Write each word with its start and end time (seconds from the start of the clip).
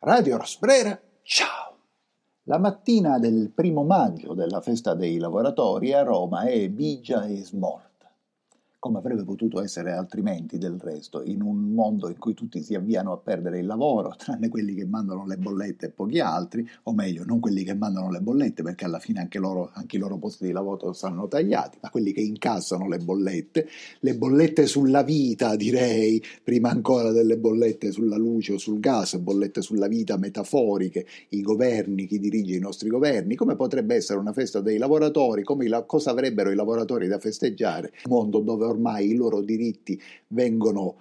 Radio 0.00 0.36
Rosbrera, 0.36 0.96
ciao! 1.22 1.76
La 2.44 2.58
mattina 2.58 3.18
del 3.18 3.50
primo 3.52 3.82
maggio 3.82 4.32
della 4.32 4.60
festa 4.60 4.94
dei 4.94 5.18
lavoratori 5.18 5.92
a 5.92 6.04
Roma 6.04 6.42
è 6.42 6.68
bigia 6.68 7.24
e 7.24 7.42
smorta 7.42 7.87
come 8.80 8.98
avrebbe 8.98 9.24
potuto 9.24 9.60
essere 9.60 9.92
altrimenti 9.92 10.56
del 10.56 10.78
resto, 10.80 11.22
in 11.24 11.42
un 11.42 11.72
mondo 11.72 12.08
in 12.08 12.16
cui 12.16 12.32
tutti 12.32 12.62
si 12.62 12.76
avviano 12.76 13.12
a 13.12 13.16
perdere 13.16 13.58
il 13.58 13.66
lavoro, 13.66 14.14
tranne 14.16 14.48
quelli 14.48 14.74
che 14.74 14.86
mandano 14.86 15.26
le 15.26 15.36
bollette 15.36 15.86
e 15.86 15.90
pochi 15.90 16.20
altri, 16.20 16.66
o 16.84 16.92
meglio, 16.92 17.24
non 17.24 17.40
quelli 17.40 17.64
che 17.64 17.74
mandano 17.74 18.08
le 18.10 18.20
bollette, 18.20 18.62
perché 18.62 18.84
alla 18.84 19.00
fine 19.00 19.18
anche, 19.18 19.40
loro, 19.40 19.70
anche 19.74 19.96
i 19.96 19.98
loro 19.98 20.16
posti 20.18 20.46
di 20.46 20.52
lavoro 20.52 20.92
saranno 20.92 21.26
tagliati, 21.26 21.78
ma 21.82 21.90
quelli 21.90 22.12
che 22.12 22.20
incassano 22.20 22.86
le 22.88 22.98
bollette, 22.98 23.66
le 24.00 24.16
bollette 24.16 24.66
sulla 24.66 25.02
vita, 25.02 25.56
direi, 25.56 26.22
prima 26.44 26.70
ancora 26.70 27.10
delle 27.10 27.36
bollette 27.36 27.90
sulla 27.90 28.16
luce 28.16 28.52
o 28.52 28.58
sul 28.58 28.78
gas, 28.78 29.16
bollette 29.16 29.60
sulla 29.60 29.88
vita 29.88 30.16
metaforiche, 30.16 31.04
i 31.30 31.42
governi, 31.42 32.06
chi 32.06 32.20
dirige 32.20 32.54
i 32.54 32.60
nostri 32.60 32.88
governi, 32.88 33.34
come 33.34 33.56
potrebbe 33.56 33.96
essere 33.96 34.20
una 34.20 34.32
festa 34.32 34.60
dei 34.60 34.78
lavoratori, 34.78 35.42
la, 35.66 35.82
cosa 35.82 36.12
avrebbero 36.12 36.52
i 36.52 36.54
lavoratori 36.54 37.08
da 37.08 37.18
festeggiare, 37.18 37.92
un 38.04 38.12
mondo 38.12 38.38
dove 38.38 38.66
ormai 38.68 38.77
i 39.00 39.14
loro 39.14 39.40
diritti 39.40 40.00
vengono 40.28 40.96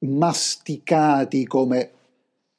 masticati 0.00 1.44
come 1.46 1.90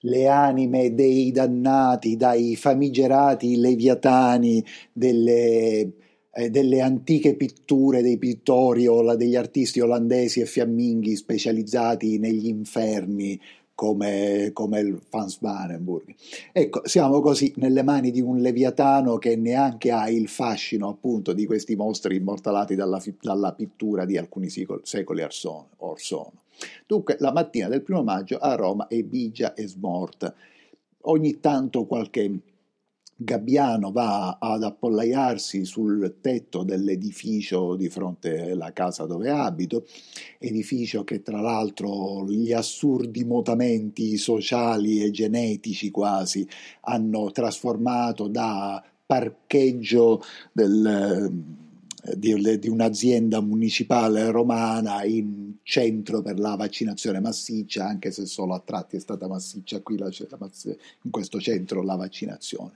le 0.04 0.28
anime 0.28 0.94
dei 0.94 1.32
dannati 1.32 2.16
dai 2.16 2.56
famigerati 2.56 3.58
leviatani 3.58 4.64
delle, 4.94 5.92
eh, 6.32 6.50
delle 6.50 6.82
antiche 6.82 7.36
pitture 7.36 8.02
dei 8.02 8.18
pittori 8.18 8.88
o 8.88 9.16
degli 9.16 9.36
artisti 9.36 9.80
olandesi 9.82 10.40
e 10.40 10.46
fiamminghi 10.46 11.16
specializzati 11.16 12.18
negli 12.18 12.48
inferni 12.48 13.40
come, 13.80 14.50
come 14.52 14.82
il 14.82 15.00
Franz 15.08 15.40
Barenburg. 15.40 16.14
Ecco, 16.52 16.82
siamo 16.84 17.22
così 17.22 17.54
nelle 17.56 17.82
mani 17.82 18.12
di 18.12 18.20
un 18.20 18.40
Leviatano 18.40 19.18
che 19.18 19.38
neanche 19.38 19.90
ha 19.90 20.10
il 20.10 20.28
fascino 20.28 20.90
appunto 20.90 21.32
di 21.32 21.46
questi 21.46 21.78
mostri 21.78 22.18
immortalati 22.18 22.76
dalla, 22.76 23.02
dalla 23.22 23.54
pittura 23.54 24.04
di 24.04 24.18
alcuni 24.18 24.50
secoli 24.50 25.22
or 25.22 25.32
sono. 25.32 26.34
Dunque, 26.86 27.16
la 27.20 27.32
mattina 27.32 27.70
del 27.70 27.82
primo 27.82 28.04
maggio 28.04 28.38
a 28.38 28.54
Roma 28.56 28.88
è 28.88 29.02
bigia 29.02 29.54
e 29.54 29.66
smorta. 29.66 30.36
Ogni 31.04 31.40
tanto 31.40 31.86
qualche 31.86 32.38
Gabbiano 33.22 33.92
va 33.92 34.38
ad 34.40 34.64
appollaiarsi 34.64 35.66
sul 35.66 36.20
tetto 36.22 36.64
dell'edificio 36.64 37.76
di 37.76 37.90
fronte 37.90 38.52
alla 38.52 38.72
casa 38.72 39.06
dove 39.06 39.30
abito, 39.30 39.86
edificio 40.38 41.04
che 41.04 41.22
tra 41.22 41.42
l'altro 41.42 42.26
gli 42.30 42.54
assurdi 42.54 43.26
mutamenti 43.26 44.16
sociali 44.16 45.04
e 45.04 45.12
genetici 45.12 45.92
quasi 45.92 46.48
hanno 46.84 47.30
trasformato 47.32 48.30
da 48.30 48.82
parcheggio 49.06 50.22
del 50.54 51.68
di, 52.16 52.60
di, 52.60 52.70
un'azienda 52.70 53.42
municipale 53.42 54.32
romana 54.32 55.04
in 55.04 55.56
centro 55.64 56.22
per 56.22 56.40
la 56.40 56.56
vaccinazione 56.56 57.20
massiccia, 57.20 57.86
anche 57.86 58.12
se 58.12 58.26
solo 58.26 58.54
a 58.54 58.62
tratti 58.64 58.96
è 58.96 59.00
stata 59.00 59.28
massiccia 59.28 59.82
qui 59.82 59.98
la, 59.98 60.10
in 61.02 61.12
questo 61.12 61.40
centro 61.40 61.84
la 61.84 61.96
vaccinazione. 61.96 62.72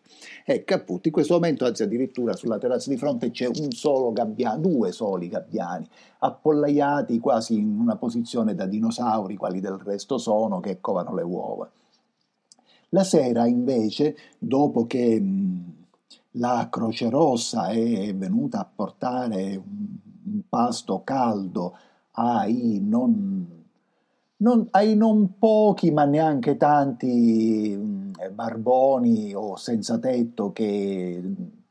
Ecco 0.45 0.73
appunto, 0.73 1.07
in 1.07 1.13
questo 1.13 1.35
momento, 1.35 1.65
anzi 1.65 1.83
addirittura 1.83 2.35
sulla 2.35 2.57
terrazza 2.57 2.89
di 2.89 2.97
fronte 2.97 3.31
c'è 3.31 3.47
un 3.47 3.71
solo 3.71 4.11
gabbiano, 4.11 4.59
due 4.59 4.91
soli 4.91 5.29
gabbiani, 5.29 5.87
appollaiati 6.19 7.19
quasi 7.19 7.55
in 7.55 7.79
una 7.79 7.95
posizione 7.95 8.55
da 8.55 8.65
dinosauri, 8.65 9.35
quali 9.35 9.61
del 9.61 9.79
resto 9.83 10.17
sono, 10.17 10.59
che 10.59 10.79
covano 10.81 11.15
le 11.15 11.23
uova. 11.23 11.71
La 12.89 13.03
sera 13.03 13.47
invece, 13.47 14.15
dopo 14.37 14.85
che 14.85 15.21
la 16.33 16.67
Croce 16.69 17.09
Rossa 17.09 17.67
è 17.67 18.13
venuta 18.15 18.59
a 18.59 18.69
portare 18.73 19.55
un, 19.55 20.41
pasto 20.49 21.01
caldo 21.03 21.77
ai 22.11 22.79
non, 22.81 23.65
non, 24.37 24.67
ai 24.71 24.95
non 24.95 25.37
pochi, 25.37 25.91
ma 25.91 26.05
neanche 26.05 26.57
tanti 26.57 27.75
barboni 28.31 29.33
o 29.33 29.55
senza 29.55 29.99
tetto 29.99 30.51
che 30.51 31.21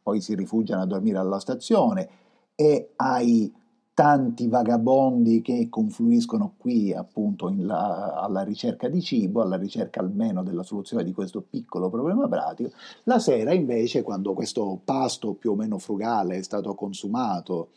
poi 0.02 0.20
si 0.20 0.34
rifugiano 0.34 0.82
a 0.82 0.86
dormire 0.86 1.18
alla 1.18 1.40
stazione 1.40 2.08
e 2.54 2.92
ai 2.96 3.52
tanti 3.94 4.48
vagabondi 4.48 5.42
che 5.42 5.68
confluiscono 5.68 6.54
qui 6.56 6.94
appunto 6.94 7.54
la, 7.58 8.14
alla 8.14 8.42
ricerca 8.42 8.88
di 8.88 9.02
cibo, 9.02 9.42
alla 9.42 9.56
ricerca 9.56 10.00
almeno 10.00 10.42
della 10.42 10.62
soluzione 10.62 11.04
di 11.04 11.12
questo 11.12 11.42
piccolo 11.42 11.90
problema 11.90 12.26
pratico. 12.26 12.70
La 13.04 13.18
sera 13.18 13.52
invece, 13.52 14.02
quando 14.02 14.32
questo 14.32 14.80
pasto 14.82 15.34
più 15.34 15.52
o 15.52 15.56
meno 15.56 15.78
frugale 15.78 16.36
è 16.36 16.42
stato 16.42 16.74
consumato 16.74 17.70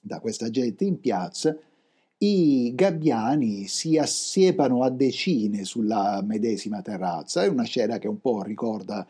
da 0.00 0.20
questa 0.20 0.48
gente 0.48 0.84
in 0.84 1.00
piazza, 1.00 1.54
i 2.18 2.72
gabbiani 2.74 3.66
si 3.66 3.98
assiepano 3.98 4.82
a 4.82 4.90
decine 4.90 5.64
sulla 5.64 6.22
medesima 6.24 6.80
terrazza. 6.80 7.42
È 7.42 7.48
una 7.48 7.64
scena 7.64 7.98
che 7.98 8.08
un 8.08 8.20
po' 8.20 8.42
ricorda 8.42 9.06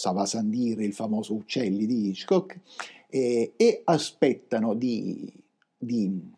Savasandire, 0.00 0.82
il 0.82 0.94
famoso 0.94 1.34
Uccelli 1.34 1.84
di 1.84 2.08
Hitchcock, 2.08 2.58
eh, 3.08 3.52
e 3.54 3.82
aspettano 3.84 4.72
di, 4.72 5.30
di, 5.76 6.32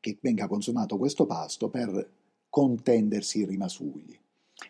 che 0.00 0.18
venga 0.20 0.48
consumato 0.48 0.98
questo 0.98 1.24
pasto 1.24 1.68
per 1.68 2.10
contendersi 2.50 3.40
i 3.40 3.46
rimasugli. 3.46 4.18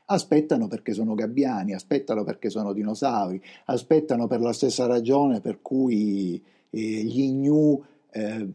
Aspettano 0.06 0.69
perché 0.69 0.92
sono 0.92 1.15
gabbiani, 1.15 1.72
aspettano 1.72 2.25
perché 2.25 2.50
sono 2.50 2.75
dinosauri, 2.75 3.41
aspettano 3.66 4.26
per 4.26 4.41
la 4.41 4.53
stessa 4.53 4.84
ragione 4.86 5.41
per 5.41 5.62
cui 5.62 6.42
eh, 6.71 6.78
gli 6.78 7.31
gnu 7.31 7.82
eh, 8.10 8.48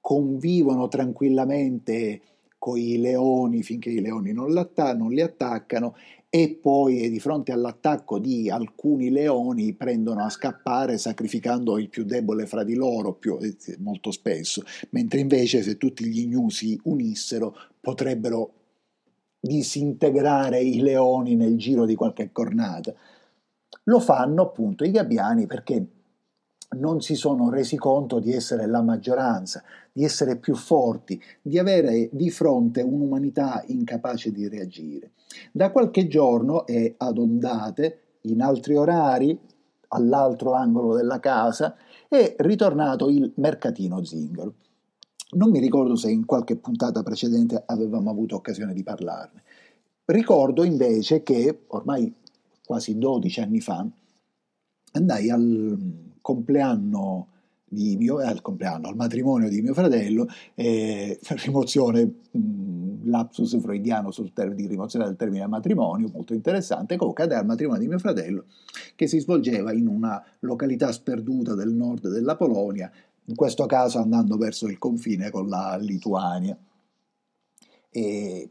convivono 0.00 0.88
tranquillamente 0.88 2.20
con 2.58 2.78
i 2.78 2.98
leoni 2.98 3.62
finché 3.62 3.90
i 3.90 4.00
leoni 4.00 4.32
non, 4.32 4.52
non 4.96 5.10
li 5.10 5.20
attaccano 5.20 5.96
e 6.34 6.58
poi 6.58 7.10
di 7.10 7.20
fronte 7.20 7.52
all'attacco 7.52 8.18
di 8.18 8.48
alcuni 8.48 9.10
leoni 9.10 9.74
prendono 9.74 10.24
a 10.24 10.30
scappare 10.30 10.96
sacrificando 10.96 11.76
il 11.76 11.90
più 11.90 12.04
debole 12.04 12.46
fra 12.46 12.64
di 12.64 12.74
loro 12.74 13.12
più, 13.12 13.36
eh, 13.38 13.54
molto 13.80 14.10
spesso, 14.10 14.62
mentre 14.92 15.20
invece 15.20 15.62
se 15.62 15.76
tutti 15.76 16.06
gli 16.06 16.26
gnu 16.26 16.48
si 16.48 16.80
unissero 16.84 17.54
potrebbero 17.78 18.54
disintegrare 19.38 20.58
i 20.58 20.80
leoni 20.80 21.34
nel 21.34 21.58
giro 21.58 21.84
di 21.84 21.94
qualche 21.94 22.32
cornata. 22.32 22.94
Lo 23.84 24.00
fanno 24.00 24.40
appunto 24.40 24.84
i 24.84 24.90
gabbiani 24.90 25.46
perché 25.46 25.86
non 26.72 27.00
si 27.00 27.14
sono 27.14 27.50
resi 27.50 27.76
conto 27.76 28.18
di 28.18 28.32
essere 28.32 28.66
la 28.66 28.82
maggioranza, 28.82 29.62
di 29.92 30.04
essere 30.04 30.36
più 30.36 30.54
forti, 30.54 31.20
di 31.40 31.58
avere 31.58 32.08
di 32.12 32.30
fronte 32.30 32.82
un'umanità 32.82 33.62
incapace 33.66 34.32
di 34.32 34.48
reagire. 34.48 35.12
Da 35.50 35.70
qualche 35.70 36.06
giorno 36.06 36.66
è 36.66 36.94
ad 36.96 37.18
ondate, 37.18 37.98
in 38.22 38.40
altri 38.40 38.76
orari, 38.76 39.38
all'altro 39.88 40.52
angolo 40.52 40.94
della 40.94 41.20
casa, 41.20 41.74
è 42.08 42.34
ritornato 42.38 43.08
il 43.08 43.32
mercatino 43.36 44.04
zingaro. 44.04 44.54
Non 45.34 45.50
mi 45.50 45.60
ricordo 45.60 45.96
se 45.96 46.10
in 46.10 46.26
qualche 46.26 46.56
puntata 46.56 47.02
precedente 47.02 47.62
avevamo 47.64 48.10
avuto 48.10 48.36
occasione 48.36 48.74
di 48.74 48.82
parlarne. 48.82 49.42
Ricordo 50.04 50.62
invece 50.64 51.22
che 51.22 51.64
ormai 51.68 52.12
quasi 52.64 52.98
12 52.98 53.40
anni 53.40 53.60
fa 53.60 53.86
andai 54.92 55.30
al 55.30 56.11
compleanno 56.22 57.28
di 57.72 57.96
mio, 57.96 58.20
eh, 58.20 58.26
al 58.26 58.42
compleanno, 58.42 58.88
al 58.88 58.96
matrimonio 58.96 59.48
di 59.48 59.62
mio 59.62 59.72
fratello, 59.72 60.26
eh, 60.54 61.18
rimozione, 61.44 62.04
mh, 62.30 63.08
lapsus 63.08 63.58
freudiano 63.60 64.10
sul 64.10 64.32
termine 64.32 64.56
di 64.56 64.66
rimozione 64.66 65.06
del 65.06 65.16
termine 65.16 65.46
matrimonio, 65.46 66.10
molto 66.12 66.34
interessante, 66.34 66.96
comunque 66.96 67.24
al 67.24 67.46
matrimonio 67.46 67.80
di 67.80 67.88
mio 67.88 67.98
fratello, 67.98 68.44
che 68.94 69.06
si 69.06 69.18
svolgeva 69.18 69.72
in 69.72 69.86
una 69.86 70.22
località 70.40 70.92
sperduta 70.92 71.54
del 71.54 71.72
nord 71.72 72.08
della 72.08 72.36
Polonia, 72.36 72.90
in 73.24 73.34
questo 73.34 73.64
caso 73.66 73.98
andando 73.98 74.36
verso 74.36 74.66
il 74.68 74.78
confine 74.78 75.30
con 75.30 75.48
la 75.48 75.76
Lituania. 75.80 76.56
E 77.90 78.50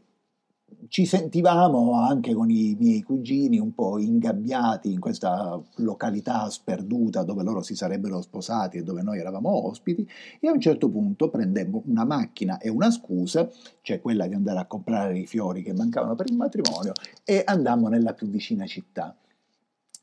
ci 0.88 1.06
sentivamo 1.06 1.94
anche 1.94 2.34
con 2.34 2.50
i 2.50 2.76
miei 2.78 3.02
cugini 3.02 3.58
un 3.58 3.74
po' 3.74 3.98
ingabbiati 3.98 4.92
in 4.92 5.00
questa 5.00 5.60
località 5.76 6.48
sperduta 6.50 7.22
dove 7.22 7.42
loro 7.42 7.62
si 7.62 7.74
sarebbero 7.74 8.20
sposati 8.20 8.78
e 8.78 8.82
dove 8.82 9.02
noi 9.02 9.18
eravamo 9.18 9.66
ospiti 9.68 10.06
e 10.40 10.48
a 10.48 10.52
un 10.52 10.60
certo 10.60 10.88
punto 10.88 11.30
prendemmo 11.30 11.82
una 11.86 12.04
macchina 12.04 12.58
e 12.58 12.68
una 12.68 12.90
scusa, 12.90 13.48
cioè 13.80 14.00
quella 14.00 14.26
di 14.26 14.34
andare 14.34 14.58
a 14.58 14.66
comprare 14.66 15.18
i 15.18 15.26
fiori 15.26 15.62
che 15.62 15.72
mancavano 15.72 16.14
per 16.14 16.26
il 16.28 16.36
matrimonio 16.36 16.92
e 17.24 17.42
andammo 17.44 17.88
nella 17.88 18.14
più 18.14 18.28
vicina 18.28 18.66
città. 18.66 19.16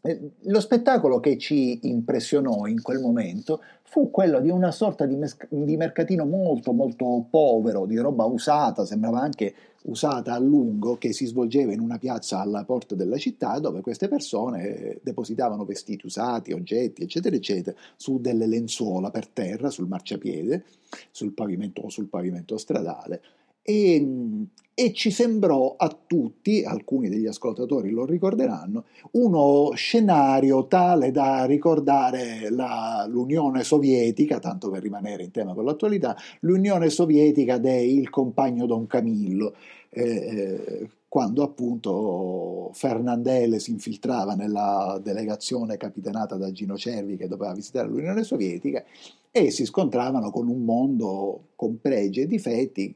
Eh, 0.01 0.31
lo 0.43 0.61
spettacolo 0.61 1.19
che 1.19 1.37
ci 1.37 1.79
impressionò 1.89 2.67
in 2.67 2.81
quel 2.81 2.99
momento 3.01 3.61
fu 3.83 4.09
quello 4.09 4.39
di 4.39 4.49
una 4.49 4.71
sorta 4.71 5.05
di, 5.05 5.15
mes- 5.15 5.35
di, 5.49 5.75
mercatino 5.75 6.25
molto 6.25 6.71
molto 6.71 7.25
povero, 7.29 7.85
di 7.85 7.97
roba 7.97 8.23
usata, 8.23 8.85
sembrava 8.85 9.19
anche 9.19 9.53
usata 9.83 10.33
a 10.33 10.39
lungo, 10.39 10.97
che 10.97 11.11
si 11.11 11.25
svolgeva 11.25 11.73
in 11.73 11.81
una 11.81 11.97
piazza 11.97 12.39
alla 12.39 12.63
porta 12.63 12.95
della 12.95 13.17
città 13.17 13.59
dove 13.59 13.81
queste 13.81 14.07
persone 14.07 14.99
depositavano 15.01 15.65
vestiti 15.65 16.05
usati, 16.05 16.53
oggetti, 16.53 17.03
eccetera, 17.03 17.35
eccetera, 17.35 17.75
su 17.97 18.21
delle 18.21 18.45
lenzuola 18.45 19.09
per 19.09 19.27
terra, 19.27 19.69
sul 19.69 19.87
marciapiede, 19.87 20.63
sul 21.11 21.33
pavimento 21.33 21.81
o 21.81 21.89
sul 21.89 22.07
pavimento 22.07 22.57
stradale 22.57 23.21
e, 23.61 24.47
e, 24.73 24.93
ci 24.93 25.11
sembrò 25.11 25.75
a 25.77 25.95
tutti, 26.07 26.63
alcuni 26.63 27.09
degli 27.09 27.27
ascoltatori 27.27 27.89
lo 27.89 28.05
ricorderanno, 28.05 28.85
uno 29.11 29.71
scenario 29.75 30.67
tale 30.67 31.11
da 31.11 31.45
ricordare 31.45 32.49
la, 32.49 33.05
l'Unione 33.07 33.63
Sovietica, 33.63 34.39
tanto 34.39 34.69
per 34.69 34.81
rimanere 34.81 35.23
in 35.23 35.31
tema 35.31 35.53
con 35.53 35.65
l'attualità, 35.65 36.15
l'Unione 36.41 36.89
Sovietica 36.89 37.57
del 37.57 38.09
compagno 38.09 38.65
Don 38.65 38.87
Camillo, 38.87 39.53
eh, 39.89 40.03
eh, 40.03 40.89
quando 41.09 41.41
appunto 41.41 42.69
Fernandele 42.73 43.59
si 43.59 43.71
infiltrava 43.71 44.35
nella 44.35 44.99
delegazione 45.01 45.75
capitanata 45.75 46.35
da 46.35 46.51
Gino 46.51 46.77
Cervi 46.77 47.17
che 47.17 47.27
doveva 47.27 47.53
visitare 47.53 47.87
l'Unione 47.87 48.23
Sovietica 48.23 48.83
e 49.31 49.49
si 49.49 49.65
scontravano 49.65 50.29
con 50.29 50.47
un 50.47 50.63
mondo 50.63 51.47
con 51.55 51.81
pregi 51.81 52.21
e 52.21 52.27
difetti 52.27 52.95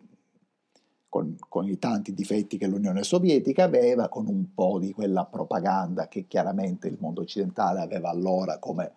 con, 1.14 1.36
con, 1.48 1.68
i 1.68 1.78
tanti 1.78 2.16
difetti 2.16 2.58
che 2.58 2.66
l'Unione 2.66 3.04
Sovietica 3.04 3.66
aveva, 3.66 4.10
con 4.10 4.26
un 4.26 4.52
po' 4.56 4.80
di 4.80 4.94
quella 4.94 5.26
propaganda 5.26 6.08
che 6.08 6.26
chiaramente 6.26 6.88
il 6.88 6.98
mondo 7.00 7.22
occidentale 7.22 7.82
aveva 7.82 8.10
allora 8.10 8.58
come 8.58 8.92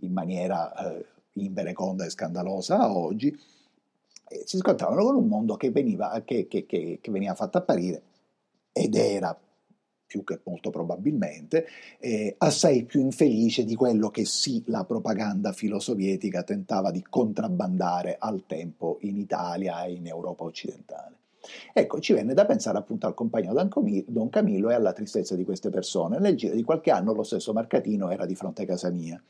in 0.00 0.12
maniera 0.12 0.74
eh, 0.74 1.06
invereconda 1.32 2.04
e 2.04 2.10
scandalosa 2.10 2.94
oggi, 2.94 3.34
e 4.28 4.42
si 4.44 4.58
scontravano 4.58 5.04
con 5.04 5.16
un 5.16 5.26
mondo 5.26 5.56
che 5.56 5.70
veniva, 5.70 6.20
che, 6.22 6.48
che, 6.48 6.66
che, 6.66 6.98
che 7.00 7.10
veniva 7.10 7.34
fatto 7.34 7.56
apparire 7.56 8.02
ed 8.70 8.94
era 8.94 9.34
più 10.04 10.22
che 10.22 10.40
molto 10.44 10.68
probabilmente, 10.68 11.66
eh, 11.98 12.34
assai 12.36 12.84
più 12.84 13.00
infelice 13.00 13.64
di 13.64 13.74
quello 13.74 14.10
che 14.10 14.26
sì 14.26 14.62
la 14.66 14.84
propaganda 14.84 15.52
filosovietica 15.52 16.42
tentava 16.42 16.90
di 16.90 17.02
contrabbandare 17.08 18.16
al 18.18 18.44
tempo 18.46 18.98
in 19.00 19.16
Italia 19.16 19.82
e 19.84 19.92
in 19.94 20.06
Europa 20.06 20.44
occidentale. 20.44 21.22
Ecco, 21.72 22.00
ci 22.00 22.12
venne 22.12 22.34
da 22.34 22.46
pensare 22.46 22.78
appunto 22.78 23.06
al 23.06 23.14
compagno 23.14 23.52
Don 23.52 24.28
Camillo 24.30 24.70
e 24.70 24.74
alla 24.74 24.92
tristezza 24.92 25.34
di 25.34 25.44
queste 25.44 25.70
persone. 25.70 26.18
Nel 26.18 26.36
giro 26.36 26.54
di 26.54 26.62
qualche 26.62 26.90
anno 26.90 27.12
lo 27.12 27.22
stesso 27.22 27.52
Marcatino 27.52 28.10
era 28.10 28.26
di 28.26 28.34
fronte 28.34 28.62
a 28.62 28.66
casa 28.66 28.90
mia 28.90 29.22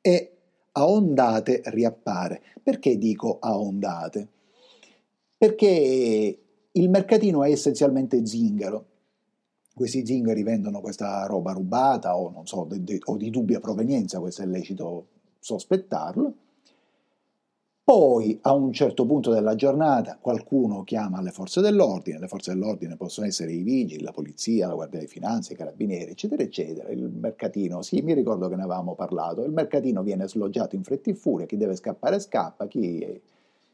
e 0.00 0.36
a 0.72 0.86
ondate 0.86 1.62
riappare. 1.66 2.42
Perché 2.62 2.98
dico 2.98 3.38
a 3.40 3.58
ondate? 3.58 4.28
Perché 5.36 6.38
il 6.70 6.90
mercatino 6.90 7.42
è 7.44 7.50
essenzialmente 7.50 8.24
zingaro. 8.26 8.86
Questi 9.74 10.04
zingari 10.04 10.42
vendono 10.42 10.80
questa 10.80 11.24
roba 11.26 11.52
rubata 11.52 12.16
o, 12.16 12.42
so, 12.44 12.64
de, 12.64 12.84
de, 12.84 12.98
o 13.04 13.16
di 13.16 13.30
dubbia 13.30 13.58
provenienza, 13.58 14.20
questo 14.20 14.42
è 14.42 14.46
lecito 14.46 15.06
sospettarlo 15.38 16.34
poi 17.92 18.38
a 18.40 18.54
un 18.54 18.72
certo 18.72 19.04
punto 19.04 19.30
della 19.30 19.54
giornata 19.54 20.16
qualcuno 20.18 20.82
chiama 20.82 21.20
le 21.20 21.30
forze 21.30 21.60
dell'ordine, 21.60 22.18
le 22.18 22.26
forze 22.26 22.54
dell'ordine 22.54 22.96
possono 22.96 23.26
essere 23.26 23.52
i 23.52 23.60
vigili, 23.62 24.02
la 24.02 24.12
polizia, 24.12 24.66
la 24.66 24.72
guardia 24.72 24.98
di 24.98 25.06
finanza, 25.06 25.52
i 25.52 25.56
carabinieri, 25.56 26.12
eccetera, 26.12 26.42
eccetera. 26.42 26.88
Il 26.88 27.10
mercatino, 27.10 27.82
sì, 27.82 28.00
mi 28.00 28.14
ricordo 28.14 28.48
che 28.48 28.56
ne 28.56 28.62
avevamo 28.62 28.94
parlato, 28.94 29.44
il 29.44 29.52
mercatino 29.52 30.02
viene 30.02 30.26
sloggiato 30.26 30.74
in 30.74 30.84
fretta 30.84 31.10
e 31.10 31.14
furia, 31.14 31.44
chi 31.44 31.58
deve 31.58 31.76
scappare 31.76 32.18
scappa, 32.18 32.66
chi, 32.66 33.20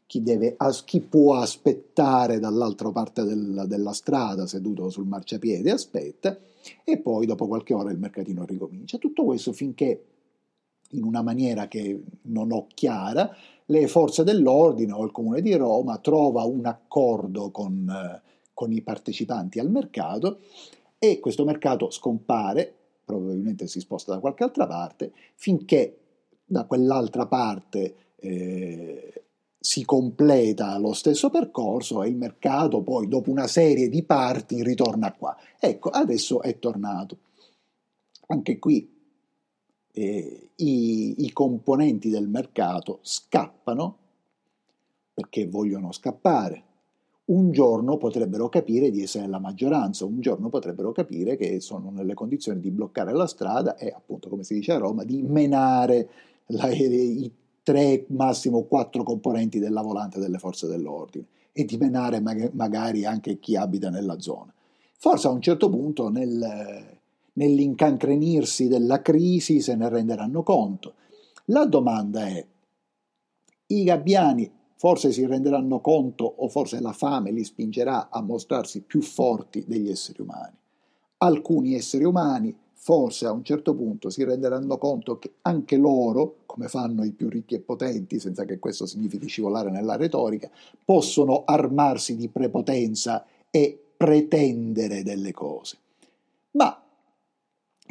chi, 0.05 0.21
deve, 0.21 0.57
chi 0.83 0.99
può 0.99 1.35
aspettare 1.35 2.39
dall'altra 2.39 2.91
parte 2.91 3.23
del, 3.23 3.63
della 3.67 3.93
strada 3.93 4.45
seduto 4.47 4.89
sul 4.89 5.07
marciapiede 5.07 5.71
aspetta 5.71 6.37
e 6.83 6.97
poi 6.97 7.25
dopo 7.25 7.47
qualche 7.47 7.73
ora 7.73 7.89
il 7.89 7.99
mercatino 7.99 8.43
ricomincia. 8.43 8.97
Tutto 8.97 9.23
questo 9.23 9.53
finché 9.53 10.03
in 10.93 11.03
una 11.03 11.21
maniera 11.21 11.69
che 11.69 12.01
non 12.23 12.51
ho 12.51 12.67
chiara, 12.73 13.33
le 13.69 13.87
forze 13.87 14.23
dell'ordine 14.23 14.93
o 14.93 15.03
il 15.03 15.11
comune 15.11 15.41
di 15.41 15.53
Roma 15.55 15.97
trova 15.97 16.43
un 16.43 16.65
accordo 16.65 17.51
con, 17.51 17.87
eh, 17.89 18.21
con 18.53 18.71
i 18.71 18.81
partecipanti 18.81 19.59
al 19.59 19.69
mercato 19.69 20.39
e 20.97 21.19
questo 21.19 21.45
mercato 21.45 21.89
scompare, 21.91 22.73
probabilmente 23.05 23.67
si 23.67 23.79
sposta 23.79 24.13
da 24.13 24.19
qualche 24.19 24.43
altra 24.43 24.67
parte, 24.67 25.11
finché 25.35 25.97
da 26.43 26.65
quell'altra 26.65 27.27
parte 27.27 27.95
eh, 28.15 29.23
si 29.59 29.85
completa 29.85 30.77
lo 30.77 30.93
stesso 30.93 31.29
percorso 31.29 32.01
e 32.01 32.09
il 32.09 32.15
mercato 32.15 32.81
poi 32.81 33.07
dopo 33.07 33.29
una 33.29 33.47
serie 33.47 33.87
di 33.87 34.03
parti 34.03 34.63
ritorna 34.63 35.13
qua. 35.13 35.35
Ecco, 35.59 35.89
adesso 35.89 36.41
è 36.41 36.57
tornato. 36.57 37.17
Anche 38.27 38.57
qui 38.57 38.98
eh, 39.99 40.49
i, 40.55 41.25
i 41.25 41.31
componenti 41.31 42.09
del 42.09 42.27
mercato 42.27 42.99
scappano 43.01 43.97
perché 45.13 45.47
vogliono 45.47 45.91
scappare. 45.91 46.63
Un 47.25 47.51
giorno 47.51 47.97
potrebbero 47.97 48.49
capire 48.49 48.89
di 48.89 49.03
essere 49.03 49.27
la 49.27 49.39
maggioranza, 49.39 50.05
un 50.05 50.19
giorno 50.19 50.49
potrebbero 50.49 50.91
capire 50.91 51.35
che 51.35 51.59
sono 51.59 51.91
nelle 51.91 52.15
condizioni 52.15 52.59
di 52.59 52.71
bloccare 52.71 53.13
la 53.13 53.27
strada 53.27 53.75
e 53.75 53.93
appunto, 53.95 54.29
come 54.29 54.43
si 54.43 54.55
dice 54.55 54.71
a 54.71 54.77
Roma, 54.77 55.03
di 55.03 55.21
menare 55.21 56.09
la, 56.47 56.69
i 56.69 57.31
tre, 57.61 58.05
massimo 58.07 58.63
quattro 58.63 59.03
componenti 59.03 59.59
della 59.59 59.81
volante 59.81 60.19
delle 60.19 60.39
forze 60.39 60.65
dell'ordine 60.65 61.25
e 61.51 61.65
di 61.65 61.77
menare 61.77 62.19
magari 62.53 63.05
anche 63.05 63.37
chi 63.37 63.55
abita 63.55 63.91
nella 63.91 64.19
zona. 64.19 64.51
Forse 64.97 65.27
a 65.27 65.31
un 65.31 65.41
certo 65.41 65.69
punto 65.69 66.09
nel, 66.09 66.98
nell'incancrenirsi 67.33 68.67
della 68.67 69.01
crisi 69.01 69.61
se 69.61 69.75
ne 69.75 69.89
renderanno 69.89 70.43
conto. 70.43 70.93
La 71.45 71.65
domanda 71.65 72.25
è, 72.25 72.45
i 73.67 73.83
gabbiani 73.83 74.51
forse 74.75 75.11
si 75.11 75.25
renderanno 75.25 75.81
conto 75.81 76.23
o 76.23 76.47
forse 76.47 76.79
la 76.79 76.93
fame 76.93 77.31
li 77.31 77.43
spingerà 77.43 78.09
a 78.09 78.21
mostrarsi 78.21 78.81
più 78.81 79.01
forti 79.01 79.65
degli 79.67 79.89
esseri 79.89 80.21
umani. 80.21 80.55
Alcuni 81.17 81.75
esseri 81.75 82.05
umani 82.05 82.55
forse 82.73 83.25
a 83.25 83.31
un 83.33 83.43
certo 83.43 83.75
punto 83.75 84.09
si 84.09 84.23
renderanno 84.23 84.77
conto 84.77 85.19
che 85.19 85.33
anche 85.41 85.75
loro, 85.75 86.37
come 86.45 86.69
fanno 86.69 87.03
i 87.03 87.11
più 87.11 87.27
ricchi 87.27 87.55
e 87.55 87.59
potenti, 87.59 88.19
senza 88.19 88.45
che 88.45 88.57
questo 88.57 88.85
significhi 88.85 89.27
scivolare 89.27 89.69
nella 89.69 89.97
retorica, 89.97 90.49
possono 90.85 91.43
armarsi 91.43 92.15
di 92.15 92.29
prepotenza 92.29 93.25
e 93.51 93.77
pretendere 93.97 95.03
delle 95.03 95.33
cose. 95.33 95.77
Ma 96.51 96.81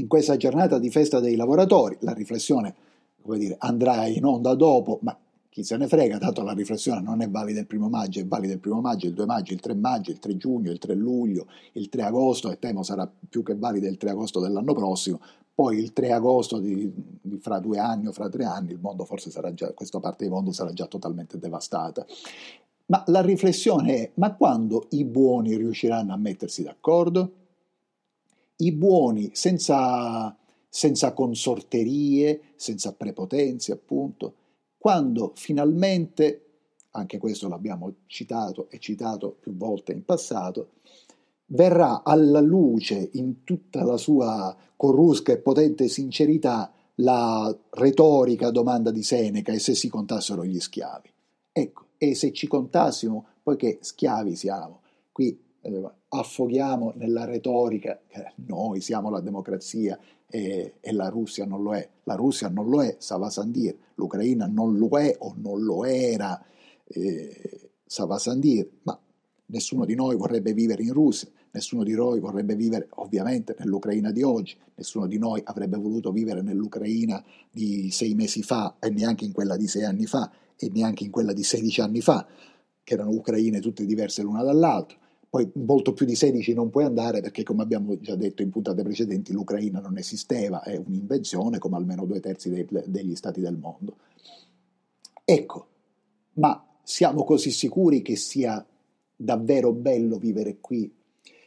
in 0.00 0.06
questa 0.08 0.36
giornata 0.36 0.78
di 0.78 0.90
festa 0.90 1.20
dei 1.20 1.36
lavoratori, 1.36 1.96
la 2.00 2.12
riflessione 2.12 2.74
come 3.28 3.38
dire, 3.38 3.56
andrà 3.58 4.06
in 4.06 4.24
onda 4.24 4.54
dopo, 4.54 4.98
ma 5.02 5.16
chi 5.50 5.62
se 5.62 5.76
ne 5.76 5.86
frega, 5.86 6.18
tanto 6.18 6.42
la 6.42 6.52
riflessione 6.52 7.02
non 7.02 7.20
è 7.20 7.28
valida 7.28 7.60
il 7.60 7.66
primo 7.66 7.88
maggio, 7.90 8.20
è 8.20 8.26
valida 8.26 8.54
il 8.54 8.58
primo 8.58 8.80
maggio, 8.80 9.06
il 9.06 9.12
2 9.12 9.26
maggio, 9.26 9.52
il 9.52 9.60
3 9.60 9.74
maggio, 9.74 10.10
il 10.10 10.18
3 10.18 10.36
giugno, 10.36 10.70
il 10.70 10.78
3 10.78 10.94
luglio, 10.94 11.46
il 11.72 11.88
3 11.90 12.02
agosto 12.02 12.50
e 12.50 12.58
temo 12.58 12.82
sarà 12.82 13.10
più 13.28 13.42
che 13.42 13.54
valida 13.54 13.86
il 13.86 13.98
3 13.98 14.10
agosto 14.10 14.40
dell'anno 14.40 14.72
prossimo, 14.72 15.20
poi 15.54 15.78
il 15.78 15.92
3 15.92 16.12
agosto 16.12 16.58
di, 16.58 16.90
di 17.20 17.38
fra 17.38 17.58
due 17.58 17.78
anni 17.78 18.06
o 18.06 18.12
fra 18.12 18.28
tre 18.28 18.44
anni 18.44 18.72
il 18.72 18.78
mondo 18.80 19.04
forse 19.04 19.30
sarà 19.30 19.52
già, 19.52 19.72
questa 19.72 20.00
parte 20.00 20.24
del 20.24 20.32
mondo 20.32 20.52
sarà 20.52 20.72
già 20.72 20.86
totalmente 20.86 21.38
devastata. 21.38 22.06
Ma 22.86 23.02
la 23.08 23.20
riflessione 23.20 23.94
è, 23.94 24.10
ma 24.14 24.34
quando 24.34 24.86
i 24.90 25.04
buoni 25.04 25.56
riusciranno 25.56 26.14
a 26.14 26.16
mettersi 26.16 26.62
d'accordo? 26.62 27.32
I 28.58 28.72
buoni 28.72 29.30
senza, 29.34 30.36
senza 30.68 31.12
consorterie, 31.12 32.40
senza 32.56 32.92
prepotenze 32.92 33.72
appunto, 33.72 34.34
quando 34.78 35.32
finalmente, 35.34 36.44
anche 36.92 37.18
questo 37.18 37.48
l'abbiamo 37.48 37.92
citato 38.06 38.68
e 38.70 38.78
citato 38.78 39.36
più 39.38 39.56
volte 39.56 39.92
in 39.92 40.04
passato, 40.04 40.70
verrà 41.46 42.02
alla 42.02 42.40
luce 42.40 43.10
in 43.14 43.42
tutta 43.44 43.84
la 43.84 43.96
sua 43.96 44.56
corrusca 44.76 45.32
e 45.32 45.38
potente 45.38 45.88
sincerità 45.88 46.72
la 46.96 47.56
retorica 47.70 48.50
domanda 48.50 48.90
di 48.90 49.02
Seneca 49.02 49.52
e 49.52 49.58
se 49.58 49.74
si 49.74 49.88
contassero 49.88 50.44
gli 50.44 50.58
schiavi. 50.58 51.10
Ecco, 51.52 51.86
e 51.96 52.14
se 52.14 52.32
ci 52.32 52.46
contassimo, 52.46 53.26
poiché 53.42 53.78
schiavi 53.80 54.36
siamo, 54.36 54.80
qui 55.12 55.36
eh, 55.60 55.90
affoghiamo 56.08 56.92
nella 56.96 57.24
retorica 57.24 58.00
che 58.06 58.32
noi 58.46 58.80
siamo 58.80 59.10
la 59.10 59.20
democrazia 59.20 59.98
e, 60.26 60.74
e, 60.80 60.92
la 60.92 61.08
Russia 61.08 61.44
non 61.44 61.62
lo 61.62 61.74
è. 61.74 61.88
La 62.04 62.14
Russia 62.14 62.48
non 62.48 62.68
lo 62.68 62.82
è, 62.82 62.96
Sava 62.98 63.30
Sandir, 63.30 63.76
l'Ucraina 63.94 64.46
non 64.46 64.76
lo 64.76 64.88
è 64.98 65.14
o 65.18 65.34
non 65.36 65.62
lo 65.62 65.84
era, 65.84 66.42
eh, 66.86 67.70
Sava 67.84 68.18
Sandir, 68.18 68.68
ma 68.82 68.98
nessuno 69.46 69.84
di 69.84 69.94
noi 69.94 70.16
vorrebbe 70.16 70.52
vivere 70.52 70.82
in 70.82 70.92
Russia, 70.92 71.28
nessuno 71.50 71.82
di 71.82 71.94
noi 71.94 72.20
vorrebbe 72.20 72.54
vivere 72.54 72.88
ovviamente 72.96 73.54
nell'Ucraina 73.58 74.10
di 74.10 74.22
oggi, 74.22 74.56
nessuno 74.74 75.06
di 75.06 75.18
noi 75.18 75.40
avrebbe 75.44 75.76
voluto 75.76 76.12
vivere 76.12 76.42
nell'Ucraina 76.42 77.22
di 77.50 77.90
sei 77.90 78.14
mesi 78.14 78.42
fa 78.42 78.76
e 78.78 78.90
neanche 78.90 79.24
in 79.24 79.32
quella 79.32 79.56
di 79.56 79.66
sei 79.66 79.84
anni 79.84 80.06
fa 80.06 80.30
e 80.56 80.70
neanche 80.72 81.04
in 81.04 81.10
quella 81.10 81.32
di 81.32 81.42
16 81.42 81.80
anni 81.80 82.00
fa, 82.00 82.26
che 82.82 82.94
erano 82.94 83.10
Ucraine 83.10 83.60
tutte 83.60 83.84
diverse 83.86 84.22
l'una 84.22 84.42
dall'altra. 84.42 84.98
Poi 85.30 85.50
molto 85.54 85.92
più 85.92 86.06
di 86.06 86.14
16 86.14 86.54
non 86.54 86.70
puoi 86.70 86.84
andare 86.84 87.20
perché, 87.20 87.42
come 87.42 87.62
abbiamo 87.62 87.98
già 88.00 88.14
detto 88.14 88.42
in 88.42 88.50
puntate 88.50 88.82
precedenti, 88.82 89.32
l'Ucraina 89.32 89.78
non 89.78 89.98
esisteva, 89.98 90.62
è 90.62 90.76
un'invenzione 90.76 91.58
come 91.58 91.76
almeno 91.76 92.06
due 92.06 92.20
terzi 92.20 92.48
dei, 92.48 92.66
degli 92.86 93.14
stati 93.14 93.40
del 93.40 93.56
mondo. 93.56 93.96
Ecco, 95.24 95.66
ma 96.34 96.64
siamo 96.82 97.24
così 97.24 97.50
sicuri 97.50 98.00
che 98.00 98.16
sia 98.16 98.64
davvero 99.14 99.72
bello 99.72 100.16
vivere 100.16 100.56
qui? 100.60 100.90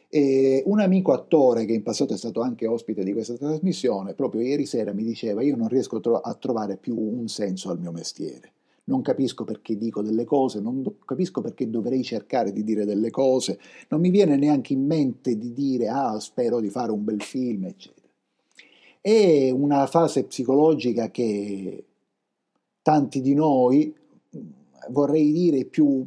E 0.08 0.62
un 0.66 0.78
amico 0.78 1.12
attore 1.12 1.64
che 1.64 1.72
in 1.72 1.82
passato 1.82 2.14
è 2.14 2.18
stato 2.18 2.40
anche 2.42 2.68
ospite 2.68 3.02
di 3.02 3.12
questa 3.12 3.34
trasmissione, 3.34 4.14
proprio 4.14 4.42
ieri 4.42 4.66
sera 4.66 4.92
mi 4.92 5.02
diceva 5.02 5.42
io 5.42 5.56
non 5.56 5.68
riesco 5.68 5.96
a 5.96 6.34
trovare 6.34 6.76
più 6.76 6.96
un 6.96 7.26
senso 7.28 7.70
al 7.70 7.80
mio 7.80 7.90
mestiere 7.90 8.52
non 8.84 9.02
capisco 9.02 9.44
perché 9.44 9.76
dico 9.76 10.02
delle 10.02 10.24
cose, 10.24 10.60
non 10.60 10.82
capisco 11.04 11.40
perché 11.40 11.70
dovrei 11.70 12.02
cercare 12.02 12.52
di 12.52 12.64
dire 12.64 12.84
delle 12.84 13.10
cose, 13.10 13.58
non 13.88 14.00
mi 14.00 14.10
viene 14.10 14.36
neanche 14.36 14.72
in 14.72 14.84
mente 14.84 15.36
di 15.36 15.52
dire 15.52 15.88
ah 15.88 16.18
spero 16.18 16.60
di 16.60 16.68
fare 16.68 16.90
un 16.90 17.04
bel 17.04 17.22
film, 17.22 17.64
eccetera. 17.64 18.08
È 19.00 19.50
una 19.50 19.86
fase 19.86 20.24
psicologica 20.24 21.10
che 21.10 21.84
tanti 22.82 23.20
di 23.20 23.34
noi, 23.34 23.94
vorrei 24.90 25.32
dire 25.32 25.64
più 25.64 26.04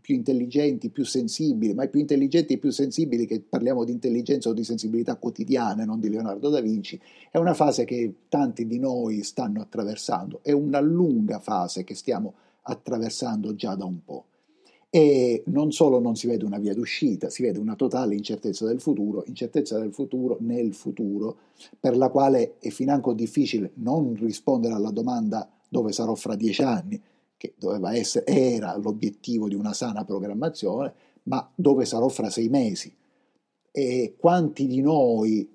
più 0.00 0.14
intelligenti, 0.14 0.90
più 0.90 1.04
sensibili, 1.04 1.74
ma 1.74 1.84
i 1.84 1.88
più 1.88 2.00
intelligenti 2.00 2.54
e 2.54 2.58
più 2.58 2.70
sensibili, 2.70 3.26
che 3.26 3.40
parliamo 3.40 3.84
di 3.84 3.92
intelligenza 3.92 4.48
o 4.48 4.52
di 4.52 4.64
sensibilità 4.64 5.16
quotidiane, 5.16 5.84
non 5.84 5.98
di 5.98 6.08
Leonardo 6.08 6.48
da 6.50 6.60
Vinci, 6.60 7.00
è 7.30 7.38
una 7.38 7.54
fase 7.54 7.84
che 7.84 8.14
tanti 8.28 8.66
di 8.66 8.78
noi 8.78 9.22
stanno 9.22 9.60
attraversando, 9.60 10.40
è 10.42 10.52
una 10.52 10.80
lunga 10.80 11.40
fase 11.40 11.82
che 11.84 11.94
stiamo 11.94 12.34
attraversando 12.62 13.54
già 13.54 13.74
da 13.74 13.84
un 13.84 14.04
po'. 14.04 14.26
E 14.94 15.42
non 15.46 15.72
solo 15.72 15.98
non 16.00 16.16
si 16.16 16.26
vede 16.26 16.44
una 16.44 16.58
via 16.58 16.74
d'uscita, 16.74 17.30
si 17.30 17.42
vede 17.42 17.58
una 17.58 17.74
totale 17.74 18.14
incertezza 18.14 18.66
del 18.66 18.78
futuro, 18.78 19.24
incertezza 19.26 19.78
del 19.78 19.92
futuro 19.92 20.36
nel 20.40 20.74
futuro, 20.74 21.38
per 21.80 21.96
la 21.96 22.10
quale 22.10 22.58
è 22.58 22.68
financo 22.68 23.14
difficile 23.14 23.70
non 23.76 24.14
rispondere 24.14 24.74
alla 24.74 24.90
domanda 24.90 25.50
dove 25.66 25.92
sarò 25.92 26.14
fra 26.14 26.36
dieci 26.36 26.62
anni, 26.62 27.00
che 27.42 27.54
doveva 27.58 27.92
essere, 27.92 28.24
era 28.26 28.76
l'obiettivo 28.76 29.48
di 29.48 29.56
una 29.56 29.72
sana 29.72 30.04
programmazione, 30.04 30.94
ma 31.24 31.50
dove 31.56 31.84
sarò 31.84 32.06
fra 32.06 32.30
sei 32.30 32.48
mesi. 32.48 32.94
E 33.72 34.14
quanti 34.16 34.68
di 34.68 34.80
noi, 34.80 35.50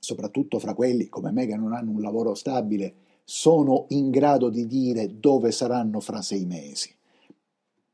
soprattutto 0.00 0.58
fra 0.58 0.74
quelli 0.74 1.08
come 1.08 1.30
me 1.30 1.46
che 1.46 1.54
non 1.54 1.74
hanno 1.74 1.92
un 1.92 2.00
lavoro 2.00 2.34
stabile, 2.34 2.94
sono 3.22 3.84
in 3.90 4.10
grado 4.10 4.48
di 4.48 4.66
dire 4.66 5.20
dove 5.20 5.52
saranno 5.52 6.00
fra 6.00 6.22
sei 6.22 6.44
mesi? 6.44 6.92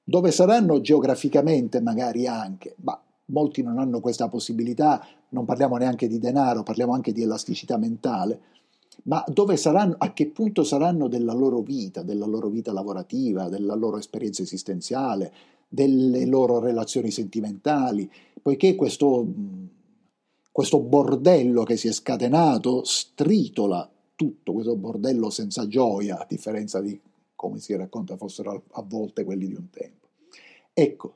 Dove 0.03 0.31
saranno 0.31 0.81
geograficamente 0.81 1.83
magari 1.83 2.27
anche, 2.27 2.77
ma 2.79 2.99
molti 3.27 3.63
non 3.63 3.79
hanno 3.79 4.01
questa 4.01 4.29
possibilità, 4.29 5.07
non 5.31 5.45
parliamo 5.45 5.77
neanche 5.77 6.09
di 6.09 6.19
denaro, 6.19 6.63
parliamo 6.63 6.95
anche 6.95 7.13
di 7.13 7.21
elasticità 7.21 7.77
mentale 7.77 8.41
ma 9.05 9.25
dove 9.27 9.57
saranno, 9.57 9.95
a 9.99 10.13
che 10.13 10.29
punto 10.29 10.65
saranno 10.65 11.09
della 11.09 11.33
loro 11.33 11.61
vita, 11.61 12.03
della 12.03 12.27
loro 12.27 12.49
vita 12.49 12.73
lavorativa, 12.73 13.49
della 13.49 13.75
loro 13.75 13.99
esperienza 13.99 14.43
esistenziale, 14.43 15.33
delle 15.69 16.27
loro 16.27 16.59
relazioni 16.59 17.11
sentimentali, 17.11 18.11
poiché 18.41 18.75
questo, 18.75 19.27
questo 20.51 20.81
bordello 20.81 21.63
che 21.63 21.77
si 21.77 21.89
è 21.89 21.93
scatenato 21.93 22.85
stritola 22.85 23.91
tutto, 24.15 24.53
questo 24.53 24.77
bordello 24.77 25.31
senza 25.31 25.67
gioia, 25.67 26.19
a 26.19 26.27
differenza 26.29 26.81
di 26.81 27.01
come 27.35 27.59
si 27.59 27.75
racconta 27.75 28.17
fossero 28.17 28.65
a 28.71 28.83
volte 28.83 29.25
quelli 29.25 29.49
di 29.49 29.55
un 29.55 29.69
tempo. 29.71 30.07
Ecco, 30.73 31.15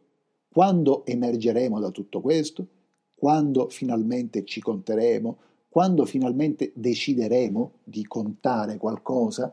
quando 0.53 1.07
emergeremo 1.07 1.79
da 1.79 1.91
tutto 1.91 2.21
questo, 2.21 2.67
quando 3.15 3.69
finalmente 3.69 4.45
ci 4.45 4.61
conteremo, 4.61 5.37
quando 5.69 6.05
finalmente 6.05 6.73
decideremo 6.75 7.73
di 7.85 8.07
contare 8.07 8.77
qualcosa, 8.77 9.53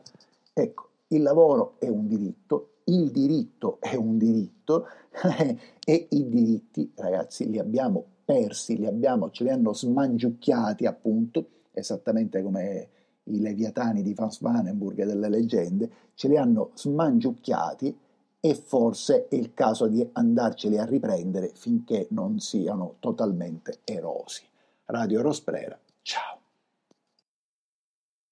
ecco, 0.52 0.88
il 1.08 1.22
lavoro 1.22 1.76
è 1.78 1.88
un 1.88 2.06
diritto, 2.06 2.76
il 2.84 3.10
diritto 3.10 3.78
è 3.80 3.94
un 3.94 4.18
diritto 4.18 4.86
e 5.84 6.06
i 6.10 6.28
diritti, 6.28 6.90
ragazzi, 6.96 7.48
li 7.48 7.58
abbiamo 7.58 8.04
persi, 8.24 8.76
li 8.76 8.86
abbiamo, 8.86 9.30
ce 9.30 9.44
li 9.44 9.50
hanno 9.50 9.74
smangiucchiati 9.74 10.86
appunto, 10.86 11.46
esattamente 11.72 12.42
come 12.42 12.88
i 13.24 13.40
leviatani 13.40 14.02
di 14.02 14.14
Franz 14.14 14.40
Vanenburg 14.40 15.00
e 15.00 15.06
delle 15.06 15.28
leggende, 15.28 15.90
ce 16.14 16.28
li 16.28 16.36
hanno 16.36 16.70
smangiucchiati 16.74 17.96
e 18.40 18.54
forse 18.54 19.28
è 19.28 19.34
il 19.34 19.54
caso 19.54 19.86
di 19.86 20.06
andarceli 20.12 20.78
a 20.78 20.84
riprendere 20.84 21.50
finché 21.54 22.06
non 22.10 22.38
siano 22.40 22.96
totalmente 22.98 23.80
erosi. 23.84 24.42
Radio 24.86 25.22
Rosprera 25.22 25.78
Ciao. 26.04 26.43